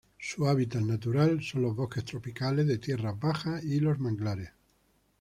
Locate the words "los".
1.61-1.75, 3.79-3.99